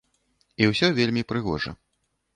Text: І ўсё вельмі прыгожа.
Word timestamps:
І 0.63 0.69
ўсё 0.71 0.89
вельмі 1.01 1.23
прыгожа. 1.33 1.71